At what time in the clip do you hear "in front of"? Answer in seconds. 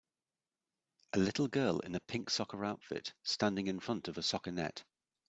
3.67-4.17